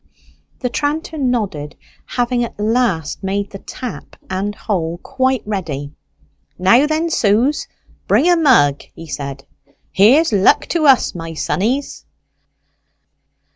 [0.61, 1.75] The tranter nodded.
[2.07, 5.91] Having at last made the tap and hole quite ready,
[6.57, 7.67] "Now then, Suze,
[8.07, 9.45] bring a mug," he said.
[9.91, 12.03] "Here's luck to us, my sonnies!"